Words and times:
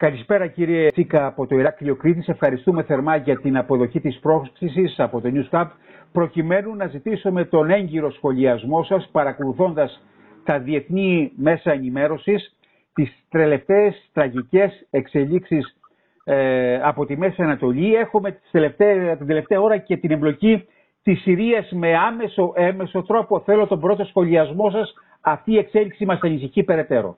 Καλησπέρα 0.00 0.46
κύριε 0.46 0.90
Τσίκα 0.90 1.26
από 1.26 1.46
το 1.46 1.58
Ηράκλειο 1.58 1.96
Κρήτης. 1.96 2.28
Ευχαριστούμε 2.28 2.82
θερμά 2.82 3.16
για 3.16 3.40
την 3.40 3.56
αποδοχή 3.56 4.00
της 4.00 4.18
πρόσκλησης 4.18 4.98
από 4.98 5.20
το 5.20 5.30
News 5.34 5.48
Cup 5.50 5.66
προκειμένου 6.12 6.74
να 6.74 6.86
ζητήσουμε 6.86 7.44
τον 7.44 7.70
έγκυρο 7.70 8.10
σχολιασμό 8.10 8.82
σας 8.82 9.08
παρακολουθώντας 9.12 10.02
τα 10.44 10.58
διεθνή 10.58 11.32
μέσα 11.36 11.72
ενημέρωσης 11.72 12.56
τις 12.92 13.24
τελευταίες 13.28 14.10
τραγικές 14.12 14.86
εξελίξεις 14.90 15.76
ε, 16.24 16.80
από 16.82 17.06
τη 17.06 17.16
Μέση 17.16 17.42
Ανατολή. 17.42 17.94
Έχουμε 17.94 18.30
τις 18.30 18.50
τελευταία, 18.50 19.16
την 19.16 19.26
τελευταία 19.26 19.60
ώρα 19.60 19.76
και 19.76 19.96
την 19.96 20.10
εμπλοκή 20.10 20.66
της 21.02 21.20
Συρίας 21.20 21.70
με 21.72 21.96
άμεσο 21.96 22.52
έμεσο 22.56 23.02
τρόπο. 23.02 23.40
Θέλω 23.40 23.66
τον 23.66 23.80
πρώτο 23.80 24.04
σχολιασμό 24.04 24.70
σας. 24.70 24.94
Αυτή 25.20 25.52
η 25.52 25.58
εξέλιξη 25.58 26.04
μας 26.04 26.20
ανησυχεί 26.22 26.62
περαιτέρω. 26.62 27.16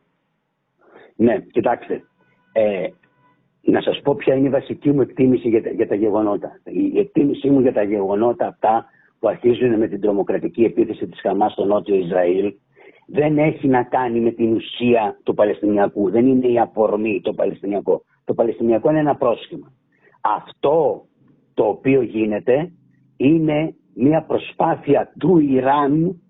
Ναι, 1.16 1.38
κοιτάξτε. 1.40 2.02
Ε, 2.52 2.86
να 3.60 3.80
σας 3.80 4.00
πω 4.02 4.14
ποια 4.14 4.34
είναι 4.34 4.46
η 4.46 4.50
βασική 4.50 4.90
μου 4.90 5.00
εκτίμηση 5.00 5.48
για 5.48 5.62
τα, 5.62 5.70
για 5.70 5.88
τα 5.88 5.94
γεγονότα. 5.94 6.60
Η 6.64 6.98
εκτίμησή 6.98 7.50
μου 7.50 7.60
για 7.60 7.72
τα 7.72 7.82
γεγονότα 7.82 8.46
αυτά 8.46 8.84
που 9.18 9.28
αρχίζουν 9.28 9.78
με 9.78 9.88
την 9.88 10.00
τρομοκρατική 10.00 10.62
επίθεση 10.62 11.06
της 11.06 11.20
Χαμάς 11.20 11.52
στο 11.52 11.64
νότιο 11.64 11.94
Ισραήλ 11.94 12.54
δεν 13.06 13.38
έχει 13.38 13.68
να 13.68 13.82
κάνει 13.82 14.20
με 14.20 14.30
την 14.30 14.54
ουσία 14.54 15.18
του 15.22 15.34
Παλαιστινιακού. 15.34 16.10
Δεν 16.10 16.26
είναι 16.26 16.46
η 16.46 16.58
αφορμή 16.58 17.20
το 17.20 17.32
Παλαιστινιακό. 17.32 18.04
Το 18.24 18.34
Παλαιστινιακό 18.34 18.90
είναι 18.90 18.98
ένα 18.98 19.16
πρόσχημα. 19.16 19.72
Αυτό 20.20 21.04
το 21.54 21.64
οποίο 21.64 22.02
γίνεται 22.02 22.72
είναι 23.16 23.74
μια 23.94 24.22
προσπάθεια 24.22 25.12
του 25.18 25.38
Ιράν 25.38 26.22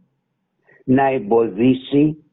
να 0.85 1.07
εμποδίσει 1.07 2.25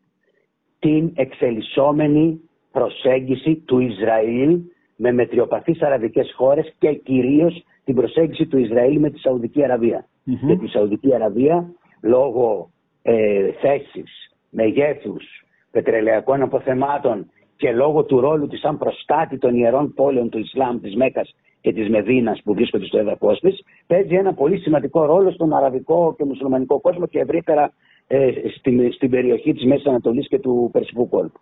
την 0.79 1.11
εξελισσόμενη 1.15 2.48
προσέγγιση 2.79 3.55
του 3.55 3.79
Ισραήλ 3.79 4.59
με 4.95 5.11
μετριοπαθείς 5.11 5.81
αραβικές 5.81 6.33
χώρες 6.35 6.73
και 6.79 6.93
κυρίως 6.93 7.63
την 7.83 7.95
προσέγγιση 7.95 8.45
του 8.45 8.57
Ισραήλ 8.57 8.99
με 8.99 9.09
τη 9.09 9.19
Σαουδική 9.19 9.63
Αραβία. 9.63 10.05
Mm-hmm. 10.05 10.47
Και 10.47 10.55
τη 10.55 10.67
Σαουδική 10.67 11.15
Αραβία 11.15 11.73
λόγω 12.01 12.69
ε, 13.01 13.51
θέσης, 13.51 14.33
μεγέθους, 14.49 15.23
πετρελαϊκών 15.71 16.41
αποθεμάτων 16.41 17.31
και 17.57 17.71
λόγω 17.71 18.03
του 18.03 18.19
ρόλου 18.19 18.47
της 18.47 18.59
σαν 18.59 18.77
προστάτη 18.77 19.37
των 19.37 19.55
ιερών 19.55 19.93
πόλεων 19.93 20.29
του 20.29 20.39
Ισλάμ, 20.39 20.79
της 20.79 20.95
Μέκας 20.95 21.35
και 21.61 21.73
της 21.73 21.89
Μεδίνας 21.89 22.41
που 22.43 22.53
βρίσκονται 22.53 22.85
στο 22.85 22.97
έδαφος 22.97 23.39
της, 23.39 23.63
παίζει 23.87 24.15
ένα 24.15 24.33
πολύ 24.33 24.57
σημαντικό 24.57 25.05
ρόλο 25.05 25.31
στον 25.31 25.53
αραβικό 25.53 26.15
και 26.17 26.25
μουσουλμανικό 26.25 26.79
κόσμο 26.79 27.07
και 27.07 27.19
ευρύτερα 27.19 27.73
ε, 28.07 28.31
στην, 28.57 28.93
στην 28.93 29.09
περιοχή 29.09 29.53
της 29.53 29.65
Μέσης 29.65 29.85
Ανατολής 29.85 30.27
και 30.27 30.39
του 30.39 30.69
Περσικού 30.71 31.09
κόλπου. 31.09 31.39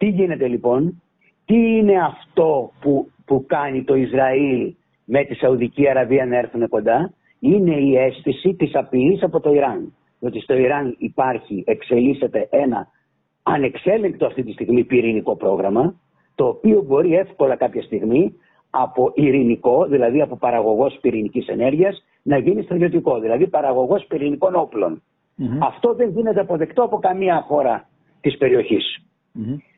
Τι 0.00 0.08
γίνεται 0.08 0.48
λοιπόν, 0.48 1.02
τι 1.44 1.54
είναι 1.54 2.02
αυτό 2.04 2.72
που, 2.80 3.10
που 3.24 3.44
κάνει 3.46 3.84
το 3.84 3.94
Ισραήλ 3.94 4.74
με 5.04 5.24
τη 5.24 5.34
Σαουδική 5.34 5.88
Αραβία 5.88 6.26
να 6.26 6.36
έρθουν 6.36 6.68
κοντά, 6.68 7.12
είναι 7.38 7.74
η 7.74 7.96
αίσθηση 7.96 8.54
της 8.54 8.74
απειλής 8.74 9.22
από 9.22 9.40
το 9.40 9.52
Ιράν. 9.52 9.92
Ότι 10.20 10.40
στο 10.40 10.54
Ιράν 10.54 10.94
υπάρχει, 10.98 11.64
εξελίσσεται 11.66 12.48
ένα 12.50 12.88
ανεξέλεγκτο 13.42 14.26
αυτή 14.26 14.42
τη 14.42 14.52
στιγμή 14.52 14.84
πυρηνικό 14.84 15.36
πρόγραμμα, 15.36 15.94
το 16.34 16.46
οποίο 16.46 16.82
μπορεί 16.82 17.14
εύκολα 17.14 17.56
κάποια 17.56 17.82
στιγμή 17.82 18.34
από 18.70 19.12
ειρηνικό, 19.14 19.86
δηλαδή 19.86 20.20
από 20.20 20.36
παραγωγός 20.36 20.98
πυρηνικής 21.00 21.46
ενέργειας, 21.46 22.04
να 22.22 22.38
γίνει 22.38 22.62
στρατιωτικό, 22.62 23.18
δηλαδή 23.20 23.46
παραγωγός 23.46 24.04
πυρηνικών 24.06 24.54
Αυτό 25.58 25.94
δεν 25.94 26.10
γίνεται 26.10 26.40
αποδεκτό 26.40 26.82
από 26.82 26.98
καμία 26.98 27.44
χώρα 27.48 27.88
της 28.20 28.36
περιοχής. 28.36 29.04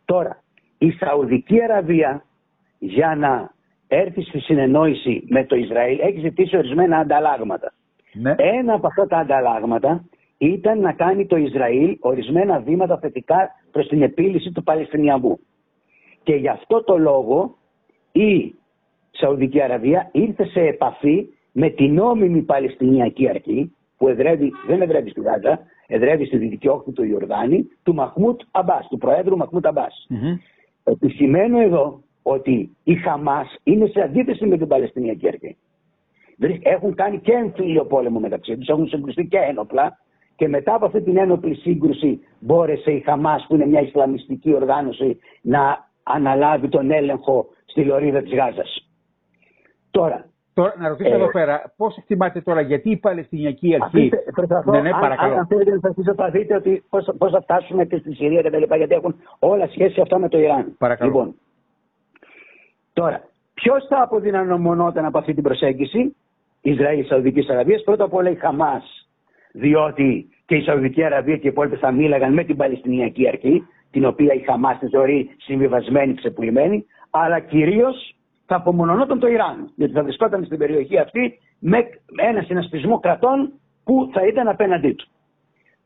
Τώρα, 0.04 0.42
η 0.78 0.90
Σαουδική 0.90 1.62
Αραβία 1.62 2.24
για 2.78 3.14
να 3.16 3.50
έρθει 3.88 4.22
στη 4.22 4.38
συνεννόηση 4.38 5.24
με 5.28 5.44
το 5.44 5.56
Ισραήλ 5.56 5.98
έχει 6.00 6.20
ζητήσει 6.20 6.56
ορισμένα 6.56 6.98
ανταλλάγματα. 6.98 7.72
Ναι. 8.12 8.34
Ένα 8.36 8.74
από 8.74 8.86
αυτά 8.86 9.06
τα 9.06 9.18
ανταλλάγματα 9.18 10.04
ήταν 10.38 10.80
να 10.80 10.92
κάνει 10.92 11.26
το 11.26 11.36
Ισραήλ 11.36 11.96
ορισμένα 12.00 12.60
βήματα 12.60 12.98
θετικά 12.98 13.50
προς 13.70 13.86
την 13.88 14.02
επίλυση 14.02 14.52
του 14.52 14.62
Παλαιστινιανού. 14.62 15.38
Και 16.22 16.34
γι' 16.34 16.48
αυτό 16.48 16.82
το 16.82 16.98
λόγο 16.98 17.56
η 18.12 18.54
Σαουδική 19.10 19.62
Αραβία 19.62 20.08
ήρθε 20.12 20.44
σε 20.44 20.60
επαφή 20.60 21.26
με 21.52 21.68
την 21.68 21.94
νόμιμη 21.94 22.42
Παλαιστινιακή 22.42 23.28
αρχή 23.28 23.74
που 23.96 24.08
εδρεύει, 24.08 24.52
δεν 24.66 24.82
εδρεύει 24.82 25.10
στη 25.10 25.20
Γάζα, 25.20 25.58
εδρεύει 25.92 26.24
στη 26.24 26.36
δυτική 26.36 26.68
όχθη 26.68 26.92
του 26.92 27.04
Ιορδάνη, 27.04 27.68
του 27.82 27.94
Μαχμούτ 27.94 28.40
Αμπάς, 28.50 28.86
του 28.88 28.98
Προέδρου 28.98 29.36
Μαχμούτ 29.36 29.66
Αμπάς. 29.66 30.06
Mm-hmm. 30.10 30.38
Επισημαίνω 30.84 31.60
εδώ 31.60 32.02
ότι 32.22 32.76
η 32.84 32.94
Χαμάς 32.94 33.56
είναι 33.62 33.86
σε 33.86 34.00
αντίθεση 34.00 34.46
με 34.46 34.56
την 34.56 34.66
Παλαιστινιακή 34.66 35.28
αρχή. 35.28 35.56
Έχουν 36.62 36.94
κάνει 36.94 37.18
και 37.18 37.32
εμφύλιο 37.32 37.84
πόλεμο 37.84 38.18
μεταξύ 38.20 38.56
τους, 38.56 38.68
έχουν 38.68 38.88
συγκρουστεί 38.88 39.26
και 39.26 39.38
ένοπλα 39.38 39.98
και 40.36 40.48
μετά 40.48 40.74
από 40.74 40.86
αυτή 40.86 41.02
την 41.02 41.16
ένοπλη 41.16 41.54
σύγκρουση 41.54 42.20
μπόρεσε 42.38 42.90
η 42.90 43.00
Χαμάς, 43.00 43.46
που 43.48 43.54
είναι 43.54 43.66
μια 43.66 43.80
Ισλαμιστική 43.80 44.54
οργάνωση, 44.54 45.18
να 45.40 45.90
αναλάβει 46.02 46.68
τον 46.68 46.90
έλεγχο 46.90 47.46
στη 47.64 47.84
λωρίδα 47.84 48.22
της 48.22 48.34
Γάζας. 48.34 48.88
Τώρα, 49.90 50.26
Τώρα, 50.54 50.74
να 50.78 50.88
ρωτήσω 50.88 51.10
ε, 51.10 51.14
εδώ 51.14 51.30
πέρα, 51.30 51.72
πώς 51.76 51.96
εκτιμάτε 51.96 52.40
τώρα, 52.40 52.60
γιατί 52.60 52.90
η 52.90 52.96
Παλαιστινιακή 52.96 53.74
Αρχή. 53.82 54.10
ναι, 54.64 54.80
ναι, 54.80 54.90
παρακαλώ. 54.90 55.32
Αν, 55.32 55.38
αν 55.38 55.46
θέλετε 55.46 55.70
να 55.70 55.78
σας 55.80 56.14
θα 56.16 56.30
δείτε 56.30 56.54
ότι 56.54 56.84
πώς 57.18 57.30
θα 57.30 57.40
φτάσουμε 57.40 57.84
και 57.84 57.96
στη 57.96 58.14
Συρία 58.14 58.42
κτλ. 58.42 58.74
Γιατί 58.76 58.94
έχουν 58.94 59.14
όλα 59.38 59.66
σχέση 59.66 60.00
αυτά 60.00 60.18
με 60.18 60.28
το 60.28 60.38
Ιράν. 60.38 60.74
Παρακαλώ. 60.78 61.10
Λοιπόν, 61.10 61.34
τώρα, 62.92 63.24
ποιος 63.54 63.86
θα 63.88 64.02
αποδυναμωνόταν 64.02 65.04
από 65.04 65.18
αυτή 65.18 65.34
την 65.34 65.42
προσέγγιση, 65.42 66.16
Ισραήλ, 66.60 67.06
Σαουδικής 67.06 67.48
Αραβίας, 67.48 67.82
πρώτα 67.82 68.04
απ' 68.04 68.14
όλα 68.14 68.30
η 68.30 68.34
Χαμάς. 68.34 69.08
Διότι 69.52 70.28
και 70.46 70.54
η 70.54 70.62
Σαουδική 70.62 71.04
Αραβία 71.04 71.36
και 71.36 71.46
οι 71.46 71.50
υπόλοιπε 71.50 71.76
θα 71.76 71.92
μίλαγαν 71.92 72.32
με 72.32 72.44
την 72.44 72.56
Παλαιστινιακή 72.56 73.28
Αρχή, 73.28 73.66
την 73.90 74.04
οποία 74.04 74.34
η 74.34 74.38
Χαμάς 74.38 74.78
τη 74.78 74.88
θεωρεί 74.88 75.30
συμβιβασμένη, 75.38 76.14
ξεπουλημένη, 76.14 76.86
αλλά 77.10 77.38
κυρίως 77.38 78.16
θα 78.46 78.56
απομονωνόταν 78.56 79.18
το 79.18 79.26
Ιράν. 79.26 79.72
Γιατί 79.74 79.92
θα 79.92 80.02
βρισκόταν 80.02 80.44
στην 80.44 80.58
περιοχή 80.58 80.98
αυτή 80.98 81.38
με 81.58 81.78
ένα 82.16 82.42
συνασπισμό 82.42 82.98
κρατών 83.00 83.52
που 83.84 84.10
θα 84.12 84.26
ήταν 84.26 84.48
απέναντί 84.48 84.92
του. 84.92 85.06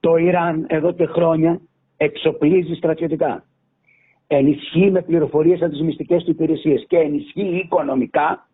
Το 0.00 0.16
Ιράν 0.16 0.64
εδώ 0.68 0.92
και 0.92 1.06
χρόνια 1.06 1.60
εξοπλίζει 1.96 2.74
στρατιωτικά. 2.74 3.44
Ενισχύει 4.26 4.90
με 4.90 5.02
πληροφορίες 5.02 5.62
από 5.62 5.70
τις 5.70 5.80
μυστικές 5.80 6.24
του 6.24 6.30
υπηρεσίες 6.30 6.84
και 6.88 6.96
ενισχύει 6.96 7.60
οικονομικά 7.64 8.48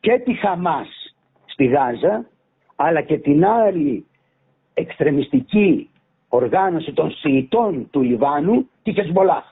και 0.00 0.18
τη 0.24 0.34
Χαμάς 0.34 1.14
στη 1.44 1.64
Γάζα 1.64 2.26
αλλά 2.76 3.00
και 3.00 3.18
την 3.18 3.44
άλλη 3.44 4.06
εξτρεμιστική 4.74 5.90
οργάνωση 6.28 6.92
των 6.92 7.10
Σιητών 7.10 7.88
του 7.90 8.02
Λιβάνου, 8.02 8.68
τη 8.82 8.92
Χεσμολάχ. 8.92 9.44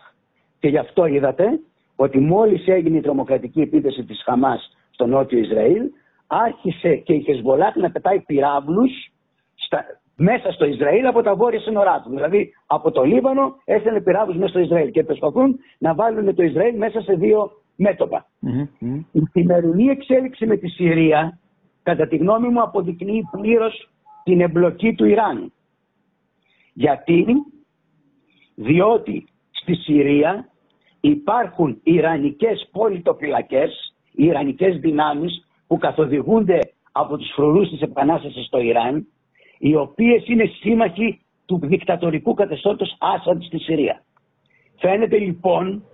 Και 0.58 0.68
γι' 0.68 0.78
αυτό 0.78 1.06
είδατε 1.06 1.60
ότι 1.96 2.18
μόλις 2.18 2.66
έγινε 2.66 2.96
η 2.96 3.00
τρομοκρατική 3.00 3.60
επίθεση 3.60 4.04
της 4.04 4.22
Χαμάς 4.24 4.76
στο 4.90 5.06
νότιο 5.06 5.38
Ισραήλ, 5.38 5.82
άρχισε 6.26 6.96
και 6.96 7.12
η 7.12 7.20
Χεσμολάχ 7.20 7.76
να 7.76 7.90
πετάει 7.90 8.20
πυράβλους 8.20 8.90
μέσα 10.16 10.52
στο 10.52 10.64
Ισραήλ 10.64 11.06
από 11.06 11.22
τα 11.22 11.34
βόρεια 11.34 11.60
σύνορά 11.60 12.00
του. 12.00 12.10
Δηλαδή 12.10 12.52
από 12.66 12.90
το 12.90 13.02
Λίβανο 13.02 13.56
έστελνε 13.64 14.00
πυράβλους 14.00 14.36
μέσα 14.36 14.48
στο 14.48 14.58
Ισραήλ 14.58 14.90
και 14.90 15.04
προσπαθούν 15.04 15.58
να 15.78 15.94
βάλουν 15.94 16.34
το 16.34 16.42
Ισραήλ 16.42 16.76
μέσα 16.76 17.00
σε 17.00 17.14
δύο 17.14 17.50
μέτωπα. 17.76 18.26
Η 19.12 19.22
σημερινή 19.30 19.84
εξέλιξη 19.84 20.46
με 20.46 20.56
τη 20.56 20.68
Συρία, 20.68 21.38
κατά 21.82 22.06
τη 22.06 22.16
γνώμη 22.16 22.48
μου, 22.48 22.62
αποδεικνύει 22.62 23.28
πλήρως 23.30 23.88
την 24.24 24.40
εμπλοκή 24.40 24.94
του 24.94 25.04
Ιράν. 25.04 25.52
Γιατί, 26.72 27.26
διότι 28.54 29.24
στη 29.50 29.74
Συρία 29.74 30.48
υπάρχουν 31.04 31.80
Ιρανικές 31.82 32.68
πολιτοφυλακές, 32.72 33.94
Ιρανικές 34.12 34.76
δυνάμεις 34.78 35.46
που 35.66 35.78
καθοδηγούνται 35.78 36.58
από 36.92 37.16
τους 37.16 37.32
φρουρούς 37.34 37.68
της 37.68 37.80
Επανάστασης 37.80 38.46
στο 38.46 38.60
Ιράν, 38.60 39.06
οι 39.58 39.74
οποίες 39.74 40.28
είναι 40.28 40.44
σύμμαχοι 40.60 41.20
του 41.46 41.58
δικτατορικού 41.62 42.34
καθεστώτος 42.34 42.96
Άσαντ 42.98 43.42
στη 43.42 43.58
Συρία. 43.58 44.02
Φαίνεται 44.78 45.18
λοιπόν 45.18 45.84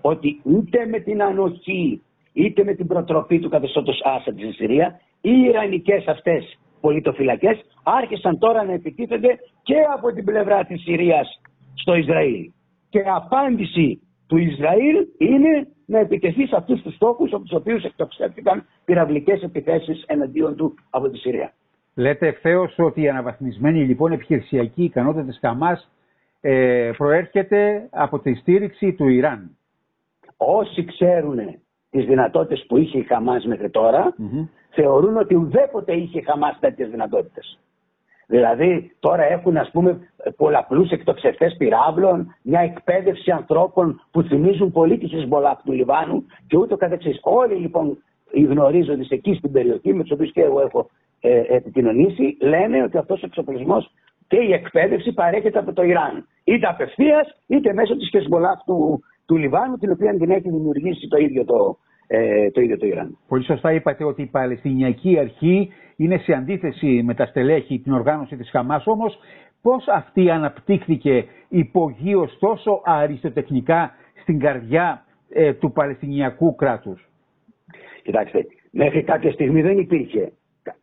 ότι 0.00 0.40
ούτε 0.44 0.86
με 0.86 0.98
την 0.98 1.22
ανοχή 1.22 2.02
είτε 2.32 2.64
με 2.64 2.74
την 2.74 2.86
προτροπή 2.86 3.38
του 3.38 3.48
καθεστώτος 3.48 4.00
Άσαντ 4.04 4.38
στη 4.38 4.52
Συρία 4.52 5.00
οι 5.20 5.40
Ιρανικές 5.48 6.06
αυτές 6.06 6.58
πολιτοφυλακές 6.80 7.58
άρχισαν 7.82 8.38
τώρα 8.38 8.64
να 8.64 8.72
επιτίθενται 8.72 9.38
και 9.62 9.76
από 9.96 10.12
την 10.12 10.24
πλευρά 10.24 10.64
της 10.64 10.82
Συρίας 10.82 11.40
στο 11.74 11.94
Ισραήλ. 11.94 12.50
Και 12.90 13.02
απάντηση 13.14 14.00
του 14.28 14.36
Ισραήλ 14.36 15.06
είναι 15.18 15.66
να 15.86 15.98
επιτεθεί 15.98 16.46
σε 16.46 16.56
αυτούς 16.56 16.82
τους 16.82 16.94
στόχους 16.94 17.32
από 17.32 17.42
τους 17.42 17.52
οποίους 17.52 17.84
εκτοξεύτηκαν 17.84 18.64
πυραυλικές 18.84 19.42
επιθέσεις 19.42 20.04
εναντίον 20.06 20.56
του 20.56 20.74
από 20.90 21.08
τη 21.08 21.18
Συρία. 21.18 21.52
Λέτε 21.94 22.26
ευθέως 22.26 22.74
ότι 22.78 23.02
η 23.02 23.08
αναβαθμισμένη 23.08 23.84
λοιπόν 23.84 24.12
επιχειρησιακή 24.12 24.84
ικανότητα 24.84 25.24
της 25.24 25.38
Χαμάς 25.40 25.90
ε, 26.40 26.90
προέρχεται 26.96 27.88
από 27.90 28.18
τη 28.18 28.34
στήριξη 28.34 28.92
του 28.92 29.08
Ιράν. 29.08 29.56
όσοι 30.36 30.84
ξέρουν 30.84 31.38
τις 31.90 32.04
δυνατότητες 32.04 32.64
που 32.68 32.76
είχε 32.76 32.98
η 32.98 33.02
Χαμάς 33.02 33.44
μέχρι 33.44 33.70
θεωρούν 34.70 35.16
ότι 35.16 35.34
ουδέποτε 35.34 35.92
είχε 35.92 36.18
η 36.18 36.22
Χαμάς 36.22 36.58
τέτοιες 36.60 36.90
δυνατότητες. 36.90 37.58
Δηλαδή 38.30 38.96
τώρα 39.00 39.22
έχουν 39.22 39.56
ας 39.56 39.70
πούμε 39.70 39.98
πολλαπλούς 40.36 40.90
εκτοξευτές 40.90 41.54
πυράβλων, 41.58 42.34
μια 42.42 42.60
εκπαίδευση 42.60 43.30
ανθρώπων 43.30 44.00
που 44.10 44.22
θυμίζουν 44.22 44.72
πολύ 44.72 44.98
τη 44.98 45.08
Χεσμολάχ 45.08 45.62
του 45.64 45.72
Λιβάνου 45.72 46.26
και 46.46 46.56
ούτω 46.56 46.76
καθεξής. 46.76 47.18
Όλοι 47.22 47.54
λοιπόν 47.54 47.98
οι 48.30 48.42
γνωρίζοντες 48.42 49.08
εκεί 49.10 49.34
στην 49.34 49.52
περιοχή 49.52 49.94
με 49.94 50.02
τους 50.02 50.12
οποίους 50.12 50.32
και 50.32 50.42
εγώ 50.42 50.60
έχω 50.60 50.90
ε, 51.20 51.42
επικοινωνήσει 51.48 52.36
λένε 52.40 52.82
ότι 52.82 52.98
αυτός 52.98 53.22
ο 53.22 53.26
εξοπλισμός 53.26 53.90
και 54.26 54.36
η 54.36 54.52
εκπαίδευση 54.52 55.12
παρέχεται 55.12 55.58
από 55.58 55.72
το 55.72 55.82
Ιράν. 55.82 56.26
Είτε 56.44 56.66
απευθείας 56.66 57.36
είτε 57.46 57.72
μέσω 57.72 57.96
της 57.96 58.08
Χεσμολάχ 58.08 58.64
του, 58.64 59.02
του 59.26 59.36
Λιβάνου, 59.36 59.76
την 59.76 59.90
οποία 59.90 60.16
την 60.16 60.30
έχει 60.30 60.50
δημιουργήσει 60.50 61.08
το 61.08 61.16
ίδιο 61.16 61.44
το, 61.44 61.78
ε, 62.10 62.50
το 62.50 62.60
ίδιο 62.60 62.78
το 62.78 62.86
Ιράν. 62.86 63.18
Πολύ 63.28 63.44
σωστά 63.44 63.72
είπατε 63.72 64.04
ότι 64.04 64.22
η 64.22 64.26
Παλαιστινιακή 64.26 65.18
Αρχή 65.18 65.72
είναι 65.96 66.18
σε 66.18 66.32
αντίθεση 66.32 67.02
με 67.04 67.14
τα 67.14 67.26
στελέχη, 67.26 67.78
την 67.78 67.92
οργάνωση 67.92 68.36
της 68.36 68.50
Χαμάς, 68.50 68.86
όμως 68.86 69.18
πώς 69.62 69.88
αυτή 69.88 70.30
αναπτύχθηκε 70.30 71.24
υπογείως 71.48 72.38
τόσο 72.38 72.80
αριστοτεχνικά 72.84 73.92
στην 74.22 74.38
καρδιά 74.38 75.04
ε, 75.28 75.52
του 75.52 75.72
Παλαιστινιακού 75.72 76.54
κράτους; 76.54 77.08
Κοιτάξτε, 78.02 78.46
μέχρι 78.70 79.02
κάποια 79.02 79.32
στιγμή 79.32 79.62
δεν 79.62 79.78
υπήρχε. 79.78 80.32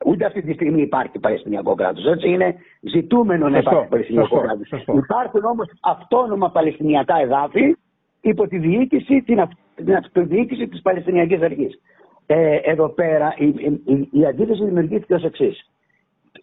Ούτε 0.05 0.25
αυτή 0.25 0.41
τη 0.41 0.53
στιγμή 0.53 0.81
υπάρχει 0.81 1.19
Παλαιστινιακό 1.19 1.75
κράτος. 1.75 2.05
Έτσι 2.05 2.29
είναι 2.29 2.55
ζητούμενο 2.81 3.49
να 3.49 3.57
υπάρχει 3.57 3.87
Παλαιστινιακό 3.89 4.39
κράτος. 4.39 4.71
Υπάρχουν 4.87 5.43
όμως 5.43 5.67
αυτόνομα 5.81 6.51
Παλαιστινιακά 6.51 7.15
εδάφη 7.21 7.75
υπό 8.21 8.47
τη 8.47 8.57
διοίκηση, 8.57 9.21
την, 9.21 9.39
την 9.75 9.95
αυτοδιοίκηση 9.95 10.67
της 10.67 10.81
Παλαιστινιακής 10.81 11.41
Αρχής. 11.41 11.79
Ε, 12.25 12.55
εδώ 12.55 12.89
πέρα 12.89 13.35
η, 13.37 13.47
η, 13.47 14.07
η 14.11 14.25
αντίθεση 14.25 14.63
δημιουργήθηκε 14.63 15.13
ως 15.13 15.23
εξής. 15.23 15.69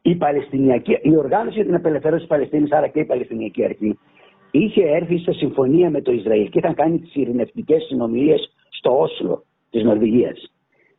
Η, 0.02 0.14
Παλαιστινιακή, 0.14 0.98
η 1.02 1.16
οργάνωση 1.16 1.54
για 1.54 1.64
την 1.64 1.74
απελευθέρωση 1.74 2.20
της 2.20 2.28
Παλαιστίνης, 2.28 2.72
άρα 2.72 2.88
και 2.88 3.00
η 3.00 3.04
Παλαιστινιακή 3.04 3.64
Αρχή, 3.64 3.98
είχε 4.50 4.82
έρθει 4.82 5.18
σε 5.18 5.32
συμφωνία 5.32 5.90
με 5.90 6.00
το 6.00 6.12
Ισραήλ 6.12 6.48
και 6.48 6.58
είχαν 6.58 6.74
κάνει 6.74 6.98
τις 6.98 7.14
ειρηνευτικές 7.14 7.82
συνομιλίες 7.82 8.52
στο 8.68 9.00
Όσλο 9.00 9.44
της 9.70 9.82
Νορβηγίας. 9.82 10.52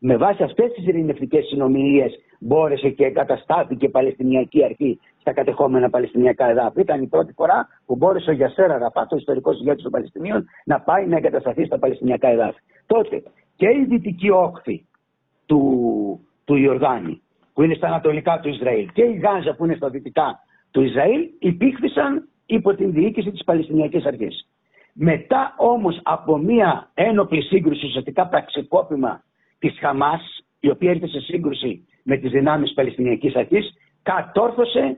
Με 0.06 0.18
βάση 0.18 0.44
αυτές 0.44 0.72
τις 0.72 0.88
ειρηνευτικές 0.88 1.46
συνομιλίες 1.46 2.20
μπόρεσε 2.40 2.90
και 2.90 3.06
εγκαταστάθηκε 3.06 3.86
η 3.86 3.90
Παλαιστινιακή 3.90 4.64
Αρχή 4.64 5.00
στα 5.20 5.34
κατεχόμενα 5.34 5.90
Παλαιστινιακά 5.90 6.50
εδάφη. 6.50 6.82
Ήταν 6.82 7.02
η 7.02 7.08
πρώτη 7.08 7.34
φορά 7.34 7.68
που 7.86 7.96
μπόρεσε 7.96 8.30
ο 8.30 8.34
Γιασέρα 8.34 8.78
Ραφάτ, 8.78 9.14
ο 9.14 9.16
ιστορικός 9.16 9.60
ηγέτης 9.60 9.84
των 9.84 9.92
Παλαιστινίων, 9.92 10.46
να 10.66 10.80
πάει 10.80 11.08
να 11.08 11.18
εγκατασταθεί 11.18 11.66
στα 11.66 11.80
Παλαιστινιακά 11.80 12.28
εδάφη. 12.28 12.60
Τότε 12.86 13.24
και 13.56 13.68
η 13.68 13.86
δυτική 13.90 14.30
όχθη 14.30 14.86
του, 15.46 15.62
του 16.46 16.56
Ιορδάνη, 16.56 17.22
που 17.54 17.62
είναι 17.62 17.74
στα 17.74 17.88
ανατολικά 17.88 18.40
του 18.40 18.50
Ισραήλ, 18.50 18.92
και 18.94 19.04
η 19.04 19.14
Γάζα, 19.14 19.56
που 19.56 19.66
είναι 19.66 19.76
στα 19.76 19.90
δυτικά 19.90 20.40
του 20.72 20.82
Ισραήλ, 20.82 21.30
υπήρχαν 21.40 22.28
υπό 22.46 22.76
την 22.76 22.92
διοίκηση 22.92 23.32
της 23.32 23.44
Παλαιστινιακής 23.44 24.06
Αρχής. 24.06 24.48
Μετά 24.94 25.54
όμως 25.58 26.00
από 26.04 26.38
μια 26.38 26.90
ένοπλη 26.94 27.42
σύγκρουση, 27.42 27.86
ουσιαστικά 27.86 28.28
πραξικόπημα 28.28 29.24
της 29.70 29.80
Χαμάς, 29.80 30.46
η 30.60 30.70
οποία 30.70 30.90
έρχεται 30.90 31.08
σε 31.08 31.20
σύγκρουση 31.20 31.88
με 32.04 32.18
τις 32.18 32.32
δυνάμεις 32.32 32.74
Παλαιστινιακής 32.74 33.36
Αρχής, 33.36 33.74
κατόρθωσε 34.04 34.98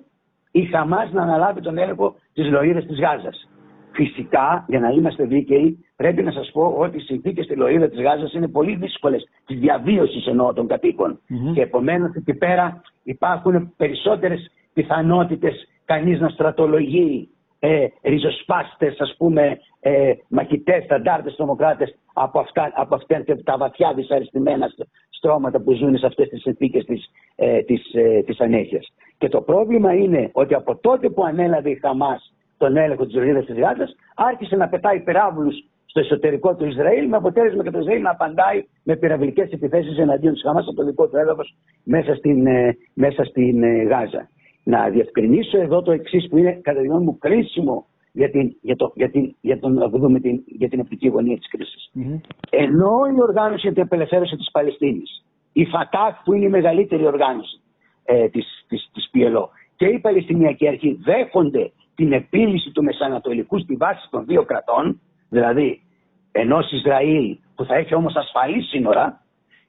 η 0.51 0.65
Χαμάς 0.65 1.11
να 1.11 1.21
αναλάβει 1.21 1.61
τον 1.61 1.77
έλεγχο 1.77 2.15
της 2.33 2.49
λωρίδα 2.49 2.81
της 2.85 2.99
Γάζας. 2.99 3.49
Φυσικά, 3.91 4.65
για 4.67 4.79
να 4.79 4.89
είμαστε 4.89 5.25
δίκαιοι, 5.25 5.85
πρέπει 5.95 6.23
να 6.23 6.31
σας 6.31 6.51
πω 6.53 6.75
ότι 6.77 6.97
οι 6.97 6.99
συνθήκες 6.99 7.45
στη 7.45 7.55
λωρίδα 7.55 7.89
της 7.89 8.01
Γάζας 8.01 8.33
είναι 8.33 8.47
πολύ 8.47 8.75
δύσκολες, 8.75 9.27
της 9.45 9.59
διαβίωσης 9.59 10.27
εννοώ 10.27 10.53
των 10.53 10.67
κατοικων 10.67 11.19
Και 11.53 11.61
επομένως 11.61 12.15
εκεί 12.15 12.33
πέρα 12.33 12.81
υπάρχουν 13.03 13.73
περισσότερες 13.77 14.51
πιθανότητες 14.73 15.67
κανείς 15.85 16.19
να 16.19 16.29
στρατολογεί 16.29 17.29
ε, 17.65 17.87
ριζοσπάστες, 18.01 18.99
ας 18.99 19.15
πούμε, 19.17 19.59
ε, 19.79 20.13
μαχητές, 20.27 20.85
ταντάρτες, 20.85 21.35
τρομοκράτες 21.35 21.95
από 22.13 22.39
αυτά, 22.39 22.71
από 22.75 22.95
αυτά 22.95 23.23
τα 23.43 23.57
βαθιά 23.57 23.93
δυσαρεστημένα 23.93 24.67
στρώματα 25.09 25.61
που 25.61 25.73
ζουν 25.73 25.97
σε 25.97 26.05
αυτές 26.05 26.29
τις 26.29 26.41
συνθήκες 26.41 26.85
της, 26.85 27.11
ε, 27.35 27.61
της, 27.61 27.93
ε, 27.93 28.21
της 28.25 28.39
ανέχειας. 28.39 28.93
Και 29.17 29.29
το 29.29 29.41
πρόβλημα 29.41 29.93
είναι 29.93 30.29
ότι 30.33 30.53
από 30.53 30.75
τότε 30.75 31.09
που 31.09 31.23
ανέλαβε 31.23 31.69
η 31.69 31.79
Χαμάς 31.81 32.33
τον 32.57 32.77
έλεγχο 32.77 33.05
της 33.05 33.15
Ρωσίδας 33.15 33.45
της 33.45 33.59
Γάζας, 33.59 33.95
άρχισε 34.15 34.55
να 34.55 34.69
πετάει 34.69 34.99
πυράβλους 34.99 35.55
στο 35.85 35.99
εσωτερικό 35.99 36.55
του 36.55 36.65
Ισραήλ, 36.65 37.07
με 37.07 37.17
αποτέλεσμα 37.17 37.63
και 37.63 37.71
το 37.71 37.79
Ισραήλ 37.79 38.01
να 38.01 38.09
απαντάει 38.09 38.65
με 38.83 38.95
πυραυλικές 38.95 39.51
επιθέσεις 39.51 39.97
εναντίον 39.97 40.33
της 40.33 40.41
Χαμάς 40.41 40.67
από 40.67 40.75
το 40.75 40.85
δικό 40.85 41.07
του 41.07 41.17
έδαφος 41.17 41.55
μέσα 41.83 42.15
στην, 42.15 42.47
ε, 42.47 42.77
μέσα 42.93 43.23
στην 43.23 43.63
ε, 43.63 43.83
Γάζα. 43.83 44.29
Να 44.67 44.89
διευκρινίσω 44.89 45.57
εδώ 45.61 45.81
το 45.81 45.91
εξής 45.91 46.27
που 46.29 46.37
είναι 46.37 46.51
κατά 46.51 46.81
τη 46.81 46.87
γνώμη 46.87 47.03
μου 47.03 47.17
κρίσιμο 47.17 47.85
για 48.11 48.29
την, 48.29 48.55
για 48.61 48.75
το, 48.75 48.91
για 48.95 49.09
την, 49.09 49.35
για 49.41 49.59
τον, 49.59 49.89
δούμε 49.89 50.19
την, 50.19 50.43
για 50.45 50.69
την 50.69 50.79
οπτική 50.79 51.07
γωνία 51.07 51.37
της 51.37 51.49
κρίσης. 51.49 51.91
Mm-hmm. 51.95 52.19
Ενώ 52.49 52.91
η 53.15 53.21
οργάνωση 53.21 53.61
για 53.61 53.73
την 53.73 53.81
απελευθέρωση 53.81 54.35
της 54.35 54.51
Παλαιστίνης, 54.51 55.25
η 55.53 55.65
ΦΑΤΑΚ 55.65 56.23
που 56.23 56.33
είναι 56.33 56.45
η 56.45 56.49
μεγαλύτερη 56.49 57.05
οργάνωση 57.05 57.61
ε, 58.03 58.27
της, 58.29 58.65
της, 58.67 58.89
της 58.93 59.09
PLO 59.13 59.47
και 59.75 59.85
η 59.85 59.99
Παλαιστινιακή 59.99 60.67
Αρχή 60.67 60.99
δέχονται 61.03 61.71
την 61.95 62.13
επίλυση 62.13 62.71
του 62.71 62.83
Μεσανατολικού 62.83 63.59
στη 63.59 63.75
βάση 63.75 64.07
των 64.09 64.25
δύο 64.25 64.43
κρατών, 64.43 65.01
δηλαδή 65.29 65.81
ενός 66.31 66.71
Ισραήλ 66.71 67.37
που 67.55 67.65
θα 67.65 67.75
έχει 67.75 67.95
όμως 67.95 68.15
ασφαλή 68.15 68.61
σύνορα 68.61 69.21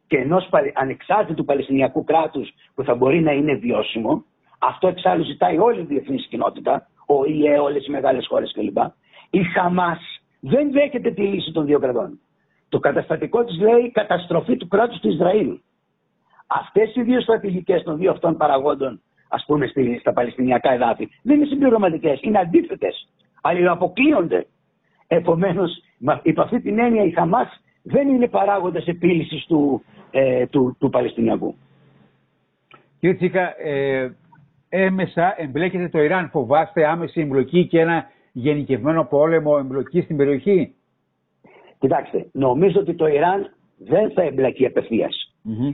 και 0.06 0.16
ενός 0.16 0.48
ανεξάρτητου 0.74 1.44
Παλαιστινιακού 1.44 2.04
κράτους 2.04 2.54
που 2.74 2.82
θα 2.82 2.94
μπορεί 2.94 3.20
να 3.20 3.32
είναι 3.32 3.54
βιώσιμο, 3.54 4.24
αυτό 4.58 4.88
εξάλλου 4.88 5.24
ζητάει 5.24 5.58
όλη 5.58 5.80
η 5.80 5.84
διεθνής 5.84 6.26
κοινότητα, 6.26 6.88
ο 7.06 7.24
ΙΕ, 7.24 7.58
όλες 7.58 7.86
οι 7.86 7.90
μεγάλες 7.90 8.26
χώρες 8.26 8.52
κλπ. 8.52 8.76
Η 9.30 9.42
Χαμάς 9.42 10.20
δεν 10.40 10.72
δέχεται 10.72 11.10
τη 11.10 11.22
λύση 11.22 11.52
των 11.52 11.66
δύο 11.66 11.78
κρατών. 11.78 12.20
Το 12.68 12.78
καταστατικό 12.78 13.44
της 13.44 13.60
λέει 13.60 13.90
καταστροφή 13.90 14.56
του 14.56 14.68
κράτους 14.68 15.00
του 15.00 15.08
Ισραήλ. 15.08 15.58
Αυτές 16.46 16.94
οι 16.94 17.02
δύο 17.02 17.20
στρατηγικές 17.20 17.82
των 17.82 17.96
δύο 17.96 18.10
αυτών 18.10 18.36
παραγόντων, 18.36 19.00
ας 19.28 19.44
πούμε, 19.46 19.72
στα 20.00 20.12
Παλαιστινιακά 20.12 20.72
εδάφη, 20.72 21.08
δεν 21.22 21.36
είναι 21.36 21.46
συμπληρωματικές, 21.46 22.20
είναι 22.22 22.38
αντίθετες. 22.38 23.08
Αλληλοαποκλείονται. 23.40 24.46
Επομένως, 25.06 25.82
υπ' 26.22 26.40
αυτή 26.40 26.60
την 26.60 26.78
έννοια 26.78 27.04
η 27.04 27.10
Χαμάς 27.10 27.60
δεν 27.82 28.08
είναι 28.08 28.28
παράγοντας 28.28 28.86
επίλυσης 28.86 29.46
του, 29.46 29.84
ε, 30.10 30.46
του, 30.46 30.76
του 30.78 30.90
Παλαιστινιακού. 30.90 31.54
Κύριε 33.00 33.16
Τσίκα, 33.16 33.60
ε, 33.60 34.16
έμεσα 34.68 35.34
εμπλέκεται 35.36 35.88
το 35.88 35.98
Ιράν. 36.02 36.28
Φοβάστε 36.28 36.86
άμεση 36.86 37.20
εμπλοκή 37.20 37.66
και 37.66 37.80
ένα 37.80 38.04
γενικευμένο 38.32 39.04
πόλεμο 39.04 39.56
εμπλοκής 39.60 40.04
στην 40.04 40.16
περιοχή; 40.16 40.74
Κοιτάξτε, 41.78 42.26
νομίζω 42.32 42.80
ότι 42.80 42.94
το 42.94 43.06
Ιράν 43.06 43.52
δεν 43.76 44.10
θα 44.10 44.22
εμπλακεί 44.22 44.70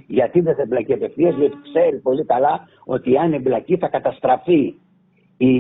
Γιατί 0.07 0.41
δεν 0.41 0.55
θα 0.55 0.63
εμπλακεί 0.63 0.93
απευθείας, 0.93 1.37
γιατί 1.37 1.57
ξέρει 1.63 1.97
πολύ 1.99 2.25
καλά 2.25 2.69
ότι 2.85 3.17
αν 3.19 3.33
εμπλακεί 3.33 3.77
θα 3.77 3.89
καταστραφεί 3.89 4.75
η, 5.37 5.55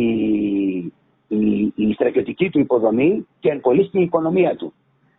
η, 1.29 1.73
η 1.75 1.93
στρατιωτική 1.93 2.51
του 2.51 2.59
υποδομή 2.59 3.27
και 3.41 3.49
εν 3.51 3.61
πολύ 3.61 3.85
στην 3.85 4.01
οικονομία 4.01 4.57
του. 4.57 4.73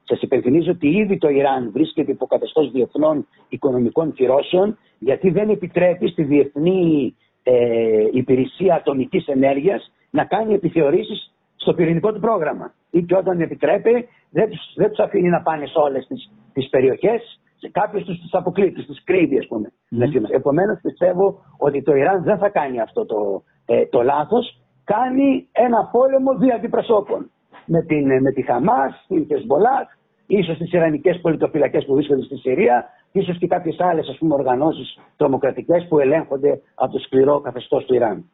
Σας 0.03 0.21
υπενθυμίζω 0.21 0.71
ότι 0.71 0.87
ήδη 0.87 1.17
το 1.17 1.29
Ιράν 1.29 1.71
βρίσκεται 1.71 2.11
υπό 2.11 2.25
καθεστώ 2.25 2.69
διεθνών 2.69 3.27
οικονομικών 3.49 4.13
κυρώσεων, 4.13 4.77
γιατί 4.99 5.29
δεν 5.29 5.49
επιτρέπει 5.49 6.07
στη 6.07 6.23
διεθνή 6.23 7.15
ε, 7.43 8.07
υπηρεσία 8.11 8.75
ατομικής 8.75 9.27
ενέργειας 9.27 9.91
να 10.09 10.25
κάνει 10.25 10.53
επιθεωρήσεις 10.53 11.33
στο 11.55 11.73
πυρηνικό 11.73 12.13
του 12.13 12.19
πρόγραμμα. 12.19 12.73
Ή 12.89 13.03
και 13.03 13.15
όταν 13.15 13.41
επιτρέπει, 13.41 14.07
δεν 14.29 14.49
τους 14.49 14.73
δεν 14.75 14.89
τους 14.89 14.99
αφήνει 14.99 15.29
να 15.29 15.41
πάνε 15.41 15.65
σε 15.65 15.79
όλες 15.79 16.07
τις 16.53 16.69
περιοχές, 16.69 17.39
σε 17.63 17.69
κάποιε 17.69 18.03
τους 18.03 18.17
τι 18.19 18.27
αποκλεί, 18.31 18.71
τι 18.71 18.83
κρύβει, 19.03 19.37
ας 19.37 19.47
πούμε. 19.47 19.71
Mm. 19.91 20.29
Επομένως, 20.29 20.79
πιστεύω 20.81 21.45
ότι 21.57 21.81
το 21.81 21.95
Ιράν 21.95 22.23
δεν 22.23 22.37
θα 22.37 22.49
κάνει 22.49 22.79
αυτό 22.79 23.05
το, 23.05 23.43
ε, 23.65 23.85
το 23.85 24.01
λάθος. 24.01 24.57
Κάνει 24.83 25.47
ένα 25.51 25.89
πόλεμο 25.91 26.37
δια 26.37 26.55
αντιπροσώπων. 26.55 27.31
Με, 27.65 27.81
την, 27.81 28.21
με 28.21 28.31
τη 28.31 28.41
Χαμάς, 28.41 29.05
την 29.07 29.25
Χεσμολάχ, 29.25 29.87
ίσως 30.27 30.57
τις 30.57 30.71
Ιρανικές 30.71 31.19
πολιτοφυλακές 31.21 31.85
που 31.85 31.93
βρίσκονται 31.93 32.23
στη 32.23 32.37
Συρία, 32.37 32.85
ίσως 33.13 33.37
και 33.37 33.47
κάποιες 33.47 33.79
άλλες 33.79 34.17
οργανώσεις 34.29 34.99
τρομοκρατικές 35.17 35.85
που 35.89 35.99
ελέγχονται 35.99 36.61
από 36.75 36.91
το 36.91 36.99
σκληρό 36.99 37.39
καθεστώς 37.39 37.85
του 37.85 37.93
Ιράν. 37.93 38.25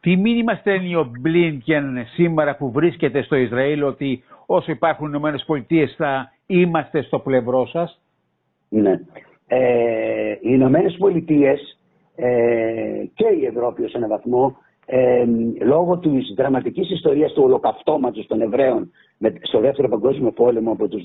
Τι 0.00 0.16
μήνυμα 0.16 0.54
στέλνει 0.54 0.94
ο 0.94 1.10
Μπλίνκεν 1.20 2.06
σήμερα 2.14 2.56
που 2.56 2.70
βρίσκεται 2.70 3.22
στο 3.22 3.36
Ισραήλ 3.36 3.82
ότι 3.82 4.22
όσο 4.46 4.70
υπάρχουν 4.70 5.08
Ηνωμένες 5.08 5.44
Πολιτείες 5.46 5.94
θα 5.96 6.32
είμαστε 6.46 7.02
στο 7.02 7.18
πλευρό 7.18 7.66
σας; 7.66 8.00
Ναι. 8.68 9.00
Ε, 9.46 10.30
οι 10.30 10.38
Ηνωμένες 10.40 10.96
Πολιτείες 10.98 11.78
ε, 12.16 13.04
και 13.14 13.26
η 13.40 13.44
Ευρώπη 13.46 13.84
ως 13.84 13.94
έναν 13.94 14.08
βαθμό 14.08 14.56
ε, 14.86 15.24
λόγω 15.60 15.98
της 15.98 16.34
δραματικής 16.36 16.90
ιστορίας 16.90 17.32
του 17.32 17.42
ολοκαυτώματος 17.42 18.26
των 18.26 18.40
Εβραίων 18.40 18.90
με, 19.18 19.34
στο 19.42 19.60
δεύτερο 19.60 19.88
παγκόσμιο 19.88 20.30
πόλεμο 20.30 20.72
από 20.72 20.88
τους, 20.88 21.02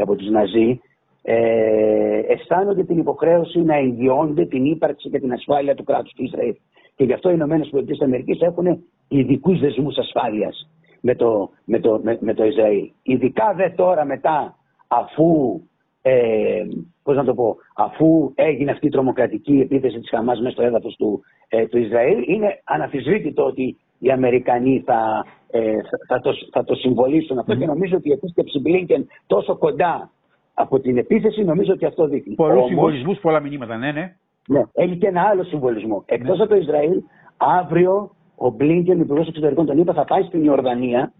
από 0.00 0.14
τους 0.14 0.30
Ναζί 0.30 0.80
ε, 1.28 2.18
αισθάνονται 2.26 2.84
την 2.84 2.98
υποχρέωση 2.98 3.60
να 3.62 3.76
εγγυώνται 3.76 4.46
την 4.46 4.64
ύπαρξη 4.64 5.10
και 5.10 5.18
την 5.18 5.32
ασφάλεια 5.32 5.74
του 5.74 5.84
κράτους 5.84 6.12
του 6.12 6.24
Ισραήλ. 6.24 6.54
Και 6.96 7.04
γι' 7.04 7.12
αυτό 7.12 7.30
οι 7.30 7.34
ΗΠΑ 7.34 8.46
έχουν 8.46 8.84
ειδικούς 9.08 9.60
δεσμούς 9.60 9.96
ασφάλειας 9.96 10.68
με 11.00 11.14
το, 11.14 11.50
με, 11.64 11.78
το, 11.80 12.00
με, 12.02 12.18
με 12.20 12.34
το 12.34 12.44
Ισραήλ. 12.44 12.90
Ειδικά 13.02 13.54
δε 13.56 13.70
τώρα 13.70 14.04
μετά 14.04 14.56
αφού 14.88 15.60
ε, 16.02 16.62
πώς 17.02 17.16
να 17.16 17.24
το 17.24 17.34
πω, 17.34 17.56
αφού 17.74 18.32
έγινε 18.34 18.70
αυτή 18.70 18.86
η 18.86 18.90
τρομοκρατική 18.90 19.60
επίθεση 19.60 19.98
της 19.98 20.10
Χαμάς 20.10 20.40
μέσα 20.40 20.52
στο 20.52 20.62
έδαφος 20.62 20.96
του, 20.96 21.20
ε, 21.48 21.66
του 21.66 21.78
Ισραήλ, 21.78 22.24
είναι 22.26 22.60
αναφυσβήτητο 22.64 23.44
ότι 23.44 23.76
οι 23.98 24.10
Αμερικανοί 24.10 24.82
θα, 24.86 25.24
ε, 25.50 25.76
θα, 26.08 26.20
το, 26.20 26.32
θα 26.52 26.64
το 26.64 26.74
συμβολήσουν 26.74 27.38
αυτό 27.38 27.54
και 27.54 27.66
νομίζω 27.66 27.96
ότι 27.96 28.08
η 28.08 28.12
επίσκεψη 28.12 28.60
Μπλίνκεν 28.60 29.06
τόσο 29.26 29.56
κοντά 29.56 30.10
από 30.58 30.80
την 30.80 30.98
επίθεση 30.98 31.44
νομίζω 31.44 31.72
ότι 31.72 31.84
αυτό 31.84 32.06
δείχνει. 32.06 32.34
Πολλούς 32.34 32.66
συμβολισμούς, 32.66 33.18
πολλά 33.18 33.40
μηνύματα, 33.40 33.76
ναι, 33.76 33.92
ναι. 33.92 34.16
Ναι, 34.48 34.62
έχει 34.72 34.96
και 34.96 35.06
ένα 35.06 35.22
άλλο 35.22 35.44
συμβολισμό. 35.44 36.02
Εκτός 36.06 36.36
ναι. 36.36 36.42
από 36.42 36.52
το 36.52 36.60
Ισραήλ, 36.60 37.02
αύριο 37.36 38.10
ο 38.36 38.50
Μπλίνκεν, 38.50 39.00
υπουργός 39.00 39.28
εξωτερικών, 39.28 39.66
τον 39.66 39.78
είπα, 39.78 39.92
θα 39.92 40.04
πάει 40.04 40.22
στην 40.22 40.44
Ιορδανία 40.44 41.12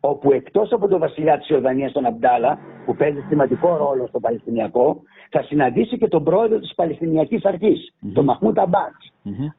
όπου 0.00 0.32
εκτός 0.32 0.72
από 0.72 0.88
τον 0.88 0.98
βασιλιά 0.98 1.38
της 1.38 1.48
Ιορδανίας 1.48 1.92
τον 1.92 2.06
Αμπτάλα, 2.06 2.58
που 2.84 2.96
παίζει 2.96 3.24
σημαντικό 3.28 3.76
ρόλο 3.76 4.06
στο 4.06 4.20
Παλαιστινιακό, 4.20 5.02
θα 5.30 5.42
συναντήσει 5.42 5.98
και 5.98 6.08
τον 6.08 6.24
πρόεδρο 6.24 6.58
της 6.58 6.74
Παλαιστινιακής 6.74 7.44
Αρχής, 7.44 7.92
mm-hmm. 7.92 8.10
τον 8.14 8.24
Μαχμούτ 8.24 8.58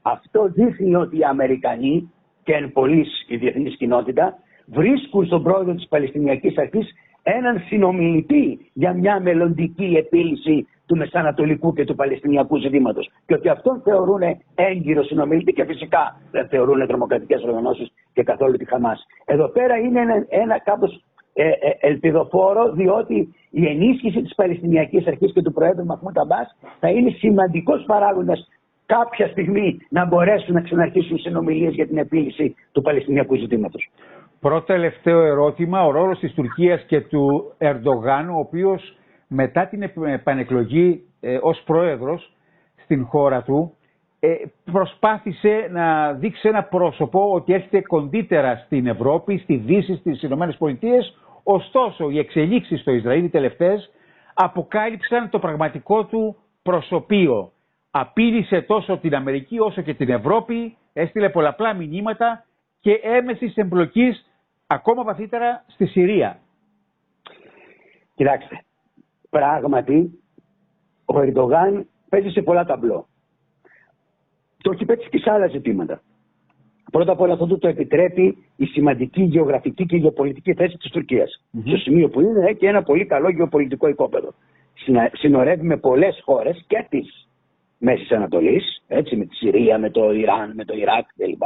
Αυτό 0.02 0.50
δείχνει 0.54 0.96
ότι 0.96 1.18
οι 1.18 1.24
Αμερικανοί 1.24 2.12
και 2.44 2.54
εν 2.54 2.72
πολλής 2.72 3.26
η 3.28 3.38
διεθνής 3.38 3.78
κοινότητα 3.78 4.38
βρίσκουν 4.66 5.26
στον 5.26 5.44
πρόεδρο 5.44 5.74
της 5.76 5.88
Παλαιστινιακής 5.88 6.58
Αρχής 6.58 6.88
έναν 7.24 7.64
συνομιλητή 7.68 8.72
για 8.74 8.94
μια 8.94 9.20
μελλοντική 9.20 9.96
επίλυση 9.98 10.68
του 10.86 10.98
Μεσανατολικού 10.98 11.74
και 11.74 11.86
του 11.86 11.96
Παλαιστινιακού 11.96 12.58
ζητήματος. 12.58 13.10
Και 13.26 13.34
ότι 13.34 13.50
αυτόν 13.50 13.82
θεωρούν 13.84 14.22
έγκυρο 14.56 15.04
συνομιλητή 15.04 15.54
και 15.54 15.66
φυσικά 15.66 16.22
δεν 16.32 16.48
θεωρούν 16.48 16.88
τρομοκρατικές 16.88 17.44
οργανώσεις 17.44 17.92
και 18.14 18.24
καθόλου 18.24 18.58
τη 18.58 18.66
Χαμάς. 18.66 19.06
Εδώ 19.26 19.48
πέρα 19.48 19.78
είναι 19.78 20.00
ένα, 20.00 20.26
ένα 20.30 20.60
κάπως 20.60 21.04
ε, 21.34 21.48
ε, 21.48 21.54
ελπιδοφόρο, 21.80 22.72
διότι 22.72 23.36
η 23.50 23.66
ενίσχυση 23.66 24.22
της 24.22 24.36
Παλαιστινιακής 24.36 25.08
Αρχής 25.08 25.34
και 25.34 25.42
του 25.42 25.54
Προέδρου 25.54 25.86
Μαχμούτ 25.86 26.20
Αμπά 26.20 26.38
θα 26.80 26.90
είναι 26.90 27.10
σημαντικός 27.10 27.84
παράγοντας 27.88 28.50
κάποια 28.86 29.28
στιγμή 29.28 29.78
να 29.90 30.06
μπορέσουν 30.06 30.54
να 30.54 30.62
ξαναρχίσουν 30.62 31.18
συνομιλίες 31.18 31.74
για 31.74 31.88
την 31.88 31.98
επίλυση 31.98 32.56
του 32.72 32.82
Παλαιστινιακού 32.82 33.36
ζητήματος. 33.36 33.90
Πρώτο 34.44 34.66
τελευταίο 34.66 35.20
ερώτημα, 35.22 35.86
ο 35.86 35.92
ρόλος 35.92 36.20
της 36.20 36.34
Τουρκίας 36.34 36.82
και 36.84 37.02
του 37.02 37.54
Ερντογάν, 37.58 38.30
ο 38.30 38.38
οποίος 38.40 38.96
μετά 39.28 39.68
την 39.68 39.82
επανεκλογή 40.06 41.04
ε, 41.20 41.38
ως 41.42 41.62
πρόεδρος 41.66 42.34
στην 42.84 43.06
χώρα 43.06 43.44
του 43.44 43.78
ε, 44.20 44.34
προσπάθησε 44.72 45.68
να 45.72 46.14
δείξει 46.14 46.48
ένα 46.48 46.64
πρόσωπο 46.64 47.32
ότι 47.34 47.54
έρχεται 47.54 47.82
κοντύτερα 47.82 48.56
στην 48.66 48.88
Ευρώπη, 48.88 49.38
στη 49.38 49.56
Δύση, 49.56 49.96
στις 49.96 50.22
Ηνωμένες 50.22 50.58
Πολιτείες. 50.58 51.18
Ωστόσο, 51.44 52.10
οι 52.10 52.18
εξελίξεις 52.20 52.80
στο 52.82 52.92
Ισραήλ 52.92 53.24
οι 53.24 53.30
τελευταίες 53.30 53.92
αποκάλυψαν 54.34 55.30
το 55.30 55.40
πραγματικό 55.40 56.06
του 56.06 56.36
προσωπείο. 56.64 57.52
Απείλησε 57.92 58.62
τόσο 58.62 58.98
την 58.98 59.16
Αμερική 59.16 59.60
όσο 59.60 59.82
και 59.82 59.94
την 59.94 60.10
Ευρώπη, 60.10 60.78
έστειλε 60.94 61.30
πολλαπλά 61.30 61.74
μηνύματα 61.74 62.46
και 62.80 62.92
έμεση 63.04 63.54
εμπλοκής 63.56 64.28
ακόμα 64.74 65.04
βαθύτερα 65.04 65.64
στη 65.68 65.86
Συρία. 65.86 66.40
Κοιτάξτε, 68.16 68.64
πράγματι 69.30 70.20
ο 71.06 71.20
Ερντογάν 71.20 71.88
παίζει 72.10 72.30
σε 72.30 72.42
πολλά 72.42 72.66
ταμπλό. 72.66 73.08
Το 74.62 74.72
έχει 74.72 74.86
παίξει 74.86 75.10
και 75.10 75.18
σε 75.18 75.32
άλλα 75.32 75.48
ζητήματα. 75.48 76.02
Πρώτα 76.92 77.12
απ' 77.12 77.22
όλα 77.22 77.34
αυτό 77.34 77.58
το 77.58 77.68
επιτρέπει 77.68 78.38
η 78.56 78.66
σημαντική 78.66 79.22
γεωγραφική 79.22 79.86
και 79.86 79.98
γεωπολιτική 79.98 80.54
θέση 80.54 80.78
της 80.78 80.92
Τουρκίας. 80.92 81.44
Mm-hmm. 81.54 81.62
Στο 81.66 81.78
σημείο 81.78 82.10
που 82.10 82.22
είναι 82.22 82.46
έχει 82.50 82.66
ένα 82.66 82.84
πολύ 82.84 83.06
καλό 83.06 83.30
γεωπολιτικό 83.30 83.88
οικόπεδο. 83.88 84.34
Συνορεύει 85.14 85.66
με 85.66 85.78
πολλές 85.78 86.22
χώρες 86.24 86.64
και 86.68 86.86
της 86.90 87.28
Μέσης 87.78 88.12
Ανατολής, 88.12 88.84
έτσι, 88.88 89.16
με 89.16 89.26
τη 89.26 89.36
Συρία, 89.36 89.78
με 89.78 89.90
το 89.90 90.12
Ιράν, 90.14 90.54
με 90.56 90.66
το 90.66 90.74
Ιράκ 90.76 91.06
κλπ. 91.16 91.44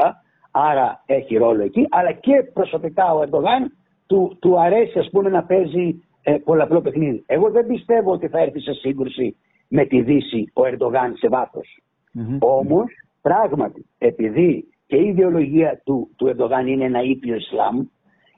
Άρα 0.59 1.03
έχει 1.05 1.37
ρόλο 1.37 1.63
εκεί, 1.63 1.87
αλλά 1.89 2.11
και 2.11 2.43
προσωπικά 2.53 3.13
ο 3.13 3.21
Ερντογάν 3.21 3.71
του, 4.07 4.37
του 4.39 4.59
αρέσει 4.59 4.99
ας 4.99 5.09
πούμε 5.11 5.29
να 5.29 5.43
παίζει 5.43 6.03
ε, 6.21 6.31
πολλαπλό 6.43 6.81
παιχνίδι. 6.81 7.23
Εγώ 7.25 7.51
δεν 7.51 7.67
πιστεύω 7.67 8.11
ότι 8.11 8.27
θα 8.27 8.39
έρθει 8.39 8.59
σε 8.59 8.73
σύγκρουση 8.73 9.35
με 9.67 9.85
τη 9.85 10.01
Δύση 10.01 10.51
ο 10.53 10.65
Ερντογάν 10.65 11.13
σε 11.17 11.27
βάθος. 11.27 11.81
Mm-hmm. 12.15 12.37
Όμως 12.39 12.85
πράγματι 13.21 13.85
επειδή 13.97 14.67
και 14.85 14.95
η 14.95 15.07
ιδεολογία 15.07 15.81
του, 15.85 16.09
του 16.15 16.27
Ερντογάν 16.27 16.67
είναι 16.67 16.83
ένα 16.83 17.01
ήπιο 17.01 17.35
Ισλάμ 17.35 17.85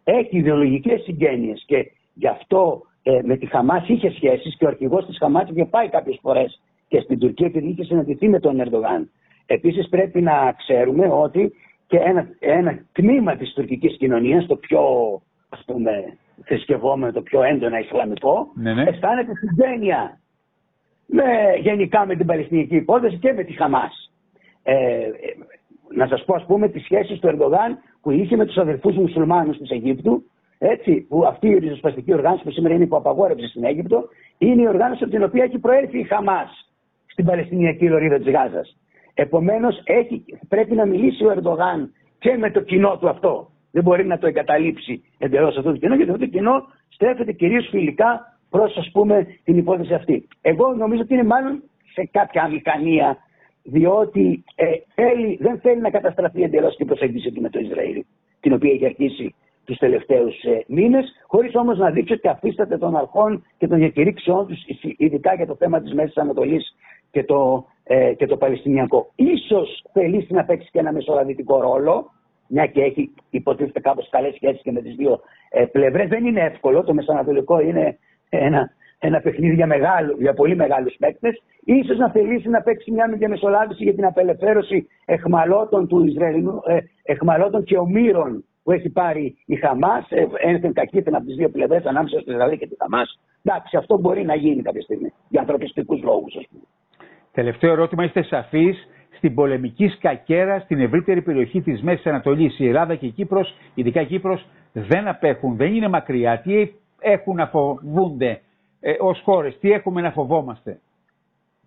έχει 0.04 0.38
ιδεολογικές 0.38 1.02
συγγένειες 1.02 1.64
και 1.66 1.92
γι' 2.14 2.28
αυτό 2.28 2.82
ε, 3.04 3.20
με 3.24 3.38
τη 3.38 3.46
Χαμάς 3.46 3.88
είχε 3.88 4.12
σχέσεις 4.12 4.56
και 4.58 4.66
ο 4.66 4.68
αρχηγός 4.68 5.06
της 5.06 5.18
Χαμάς 5.18 5.50
είχε 5.50 5.66
πάει 5.66 5.90
κάποιες 5.90 6.20
φορές 6.22 6.62
και 6.88 7.00
στην 7.00 7.20
Τουρκία 7.20 7.48
επειδή 7.48 7.68
είχε 7.68 7.84
συναντηθεί 7.84 8.30
με 8.30 8.40
τον 8.40 8.60
Ερντογάν. 8.60 9.10
Επίσης 9.46 9.90
πρέπει 9.90 10.22
να 10.22 10.56
ξέρουμε 10.58 11.08
ότι 11.08 11.54
και 11.90 11.98
ένα, 11.98 12.28
ένα 12.40 12.80
τμήμα 12.92 13.36
της 13.36 13.54
τουρκικής 13.54 13.98
κοινωνίας, 13.98 14.46
το 14.46 14.56
πιο 14.56 14.82
ας 15.50 15.64
πούμε 15.66 16.18
θρησκευόμενο, 16.46 17.12
το 17.12 17.22
πιο 17.22 17.44
έντονα 17.44 17.80
Ισλαμικό, 17.80 18.52
ναι, 18.56 18.74
ναι. 18.74 18.84
αισθάνεται 18.84 19.32
συγγένεια 19.36 20.20
με, 21.06 21.24
γενικά 21.62 22.06
με 22.06 22.16
την 22.16 22.26
Παλαιστινική 22.26 22.76
υπόθεση 22.76 23.18
και 23.18 23.34
με 23.34 23.44
τη 23.44 23.54
Χαμάς. 23.54 24.12
Ε, 24.64 25.10
να 25.96 26.08
σας 26.08 26.24
πω 26.26 26.36
ας 26.36 26.46
πούμε 26.46 26.68
τις 26.68 26.84
σχέσεις 26.84 27.20
του 27.20 27.28
Ερντογάν 27.28 27.78
που 28.02 28.12
είχε 28.12 28.36
με 28.36 28.46
τους 28.46 28.58
αδερφούς 28.58 28.96
μουσουλμάνους 28.96 29.58
της 29.58 29.70
Αιγύπτου, 29.70 30.24
έτσι, 30.58 31.06
που 31.10 31.26
αυτή 31.26 31.48
η 31.48 31.58
ριζοσπαστική 31.58 32.14
οργάνωση 32.14 32.44
που 32.44 32.52
σήμερα 32.52 32.74
είναι 32.74 32.84
υπό 32.84 32.98
απαγόρευση 32.98 33.48
στην 33.48 33.64
Αίγυπτο, 33.64 34.10
είναι 34.38 34.62
η 34.62 34.68
οργάνωση 34.68 35.04
από 35.04 35.14
την 35.14 35.24
οποία 35.24 35.44
έχει 35.44 35.60
προέρθει 35.60 36.00
η 36.00 36.04
Χαμάς 36.04 36.72
στην 37.06 37.26
Παλαιστινιακή 37.26 37.90
λωρίδα 37.90 38.18
της 38.18 38.32
Γάζας. 38.32 38.79
Επομένως 39.22 39.84
πρέπει 40.50 40.76
να 40.76 40.86
μιλήσει 40.86 41.26
ο 41.26 41.32
Ερντογάν 41.32 41.94
και 42.20 42.38
με 42.38 42.52
το 42.52 42.62
κοινό 42.62 42.98
του 42.98 43.10
αυτό. 43.10 43.50
Δεν 43.72 43.84
μπορεί 43.84 44.06
να 44.06 44.18
το 44.18 44.28
εγκαταλείψει 44.28 45.04
εντελώς 45.18 45.58
αυτό 45.58 45.72
το 45.72 45.78
κοινό 45.78 45.96
γιατί 45.96 46.12
αυτό 46.12 46.26
το 46.26 46.32
κοινό 46.32 46.64
στρέφεται 46.90 47.32
κυρίως 47.32 47.68
φιλικά 47.70 48.40
προς 48.50 48.78
ας 48.78 48.90
πούμε 48.92 49.28
την 49.44 49.58
υπόθεση 49.58 49.94
αυτή. 49.94 50.28
Εγώ 50.42 50.74
νομίζω 50.74 51.02
ότι 51.02 51.14
είναι 51.14 51.24
μάλλον 51.24 51.64
σε 51.94 52.10
κάποια 52.12 52.44
αμηχανία 52.44 53.18
διότι 53.64 54.44
ε, 54.56 54.66
θέλει, 54.96 55.38
δεν 55.42 55.60
θέλει 55.60 55.82
να 55.82 55.90
καταστραφεί 55.90 56.42
εντελώς 56.42 56.76
την 56.76 56.88
προσέγγιση 56.88 57.32
του 57.32 57.42
με 57.42 57.50
το 57.50 57.60
Ισραήλ 57.60 58.04
την 58.40 58.54
οποία 58.54 58.72
έχει 58.72 58.86
αρχίσει 58.86 59.36
τους 59.66 59.78
τελευταίους 59.78 60.44
ε, 60.44 60.64
μήνες, 60.68 61.06
χωρίς 61.28 61.56
όμως 61.56 61.78
να 61.78 61.90
δείξει 61.90 62.14
ότι 62.14 62.28
αφίσταται 62.28 62.78
των 62.78 62.96
αρχών 62.96 63.46
και 63.58 63.68
των 63.68 63.78
διακηρύξεών 63.78 64.48
τους, 64.48 64.60
ειδικά 64.98 65.34
για 65.34 65.46
το 65.46 65.56
θέμα 65.56 65.82
της 65.82 65.94
Μέσης 65.94 66.18
Ανατολής 66.18 66.76
και 67.12 67.24
το, 67.24 67.66
ε, 67.84 68.14
και 68.14 68.26
το 68.26 68.38
Παλαιστινιακό. 68.38 69.12
Ίσως 69.16 69.86
θελήσει 69.94 70.34
να 70.34 70.44
παίξει 70.44 70.70
και 70.72 70.80
ένα 70.80 70.92
μεσολαβητικό 70.92 71.62
ρόλο, 71.62 72.12
μια 72.48 72.66
και 72.66 72.82
έχει 72.82 73.14
υποτίθεται 73.30 73.80
κάπως 73.80 74.10
καλές 74.10 74.34
σχέσεις 74.36 74.62
και 74.62 74.72
με 74.72 74.82
τις 74.82 74.96
δύο 74.96 75.20
ε, 75.50 75.66
πλευρές. 75.66 76.08
Δεν 76.08 76.26
είναι 76.26 76.42
εύκολο, 76.42 76.84
το 76.84 76.94
Μεσανατολικό 76.94 77.60
είναι 77.60 77.98
ένα, 78.30 78.72
ένα 79.00 79.20
παιχνίδι 79.20 79.56
για, 79.56 79.68
μεγάλο, 79.68 80.16
για 80.20 80.34
πολύ 80.34 80.56
μεγάλους 80.56 80.96
παίκτες. 81.00 81.44
Ίσως 81.64 81.98
να 81.98 82.10
θελήσει 82.10 82.50
να 82.50 82.62
παίξει 82.62 82.92
μια 82.92 83.14
διαμεσολάβηση 83.18 83.84
για 83.84 83.94
την 83.94 84.06
απελευθέρωση 84.06 84.88
εχμαλώτων 85.06 85.88
του 85.88 86.06
Ισραηλινού, 86.06 86.62
ε, 86.66 86.78
εχμαλώτων 87.04 87.64
και 87.64 87.78
ομήρων 87.78 88.44
που 88.64 88.72
έχει 88.72 88.90
πάρει 88.90 89.38
η 89.46 89.56
Χαμάς, 89.56 90.06
ε, 90.10 90.28
ένθεν 90.38 90.74
κακήθεν 90.74 91.16
από 91.16 91.26
τις 91.26 91.36
δύο 91.36 91.50
πλευρές 91.50 91.86
ανάμεσα 91.86 92.20
στο 92.20 92.32
Ισραήλ 92.32 92.58
και 92.58 92.68
τη 92.68 92.76
Χαμάς. 92.80 93.20
Εντάξει, 93.44 93.78
αυτό 93.78 93.98
μπορεί 94.00 94.26
να 94.26 94.36
γίνει 94.36 94.62
κάποια 94.62 94.82
στιγμή 94.82 95.14
για 95.30 95.40
ανθρωπιστικούς 95.40 96.02
λόγους, 96.04 96.36
ας 96.36 96.46
πούμε. 96.50 96.64
Τελευταίο 97.32 97.72
ερώτημα, 97.72 98.04
είστε 98.04 98.24
σαφείς; 98.24 98.88
Στην 99.18 99.34
πολεμική 99.36 99.88
σκακέρα 99.88 100.60
στην 100.60 100.80
ευρύτερη 100.80 101.22
περιοχή 101.22 101.62
της 101.62 101.82
Μέσης 101.82 102.06
Ανατολής. 102.06 102.60
Η 102.60 102.68
Ελλάδα 102.68 102.96
και 102.96 103.06
η 103.06 103.12
Κύπρος, 103.12 103.56
ειδικά 103.74 104.02
η 104.02 104.06
Κύπρος, 104.06 104.46
δεν 104.74 105.08
απέχουν, 105.08 105.56
δεν 105.56 105.76
είναι 105.76 105.88
μακριά. 105.88 106.40
Τι 106.40 106.72
έχουν 107.00 107.36
να 107.36 107.48
φοβούνται 107.48 108.42
ε, 108.80 108.94
ως 109.00 109.22
χώρες, 109.24 109.58
τι 109.60 109.72
έχουμε 109.72 110.02
να 110.02 110.12
φοβόμαστε; 110.12 110.80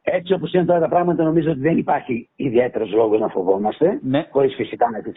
Έτσι 0.03 0.33
όπως 0.33 0.53
είναι 0.53 0.65
τώρα 0.65 0.81
τα 0.81 0.89
πράγματα, 0.89 1.23
νομίζω 1.25 1.51
ότι 1.51 1.61
δεν 1.61 1.79
υπάρχει 1.79 2.29
ιδιαίτερος 2.37 2.93
λόγος 2.93 3.21
να 3.21 3.29
φοβόμαστε, 3.29 3.99
ναι. 4.03 4.27
χωρίς 4.31 4.55
φυσικά 4.55 4.91
να 4.91 5.03
τις 5.03 5.13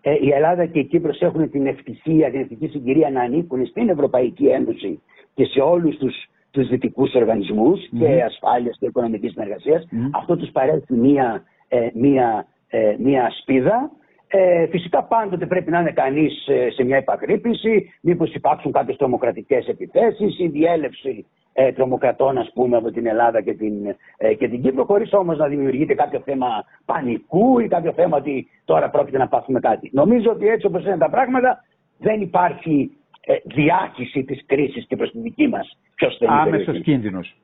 Ε, 0.00 0.12
η 0.20 0.30
Ελλάδα 0.30 0.66
και 0.66 0.78
η 0.78 0.84
Κύπρος 0.84 1.20
έχουν 1.20 1.50
την 1.50 1.66
ευτυχία, 1.66 2.30
την 2.30 2.40
ευτυχή 2.40 2.66
συγκυρία 2.68 3.10
να 3.10 3.20
ανήκουν 3.20 3.66
στην 3.66 3.88
Ευρωπαϊκή 3.88 4.46
Ένωση 4.46 5.02
και 5.34 5.44
σε 5.44 5.60
όλους 5.60 5.96
τους 5.96 6.28
τους 6.58 6.68
δυτικούς 6.68 7.14
οργανισμούς 7.14 7.80
mm-hmm. 7.80 7.98
και 7.98 8.22
ασφάλειας 8.22 8.76
και 8.78 8.86
οικονομικής 8.86 9.32
συνεργασίας. 9.32 9.84
Mm-hmm. 9.84 10.10
Αυτό 10.12 10.36
τους 10.36 10.50
παρέχει 10.50 10.92
μία, 10.94 11.42
ε, 11.68 11.88
μία, 11.94 12.46
ε, 12.68 12.94
μία 12.98 13.30
σπίδα. 13.40 13.90
Ε, 14.30 14.66
φυσικά 14.66 15.02
πάντοτε 15.02 15.46
πρέπει 15.46 15.70
να 15.70 15.80
είναι 15.80 15.92
κανείς 15.92 16.46
ε, 16.48 16.70
σε 16.70 16.84
μια 16.84 16.96
επαγρύπνηση, 16.96 17.92
μήπως 18.00 18.34
υπάρξουν 18.34 18.72
κάποιες 18.72 18.96
τρομοκρατικές 18.96 19.66
επιθέσεις, 19.66 20.38
η 20.38 20.48
διέλευση 20.48 21.26
ε, 21.52 21.72
τρομοκρατών, 21.72 22.38
ας 22.38 22.50
πούμε, 22.54 22.76
από 22.76 22.90
την 22.90 23.06
Ελλάδα 23.06 23.40
και 23.40 23.54
την, 23.54 23.74
ε, 24.16 24.34
και 24.34 24.48
την 24.48 24.62
Κύπρο, 24.62 24.84
χωρίς 24.84 25.12
όμως 25.12 25.38
να 25.38 25.46
δημιουργείται 25.48 25.94
κάποιο 25.94 26.20
θέμα 26.24 26.64
πανικού 26.84 27.58
ή 27.58 27.68
κάποιο 27.68 27.92
θέμα 27.92 28.16
ότι 28.16 28.48
τώρα 28.64 28.90
πρόκειται 28.90 29.18
να 29.18 29.28
πάθουμε 29.28 29.60
κάτι. 29.60 29.90
Νομίζω 29.92 30.30
ότι 30.30 30.48
έτσι 30.48 30.66
όπως 30.66 30.84
είναι 30.84 30.98
τα 30.98 31.10
πράγματα, 31.10 31.64
δεν 31.98 32.20
υπάρχει 32.20 32.90
ε, 32.97 32.97
διάχυση 33.44 34.24
της 34.24 34.42
κρίσης 34.46 34.86
και 34.86 34.96
προς 34.96 35.10
τη 35.10 35.20
δική 35.20 35.48
μας. 35.48 35.78
Ποιος 35.94 36.16
θέλει. 36.16 36.30
Άμεσος 36.32 36.80
κίνδυνος. 36.80 37.36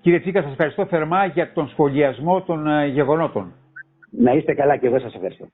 Κύριε 0.00 0.20
Τσίκα, 0.20 0.42
σας 0.42 0.50
ευχαριστώ 0.50 0.86
θερμά 0.86 1.26
για 1.26 1.52
τον 1.52 1.68
σχολιασμό 1.68 2.42
των 2.42 2.66
ε, 2.66 2.86
γεγονότων. 2.86 3.54
Να 4.10 4.32
είστε 4.32 4.54
καλά 4.54 4.76
και 4.76 4.86
εγώ 4.86 4.98
σας 4.98 5.14
ευχαριστώ. 5.14 5.48